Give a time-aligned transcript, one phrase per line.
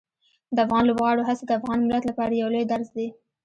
[0.55, 3.07] د افغان لوبغاړو هڅې د افغان ملت لپاره یو لوی درس دي.